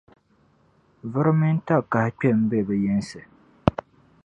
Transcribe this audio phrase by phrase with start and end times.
[1.11, 3.19] viri mini taatahi kpe m-be bɛ yinsi.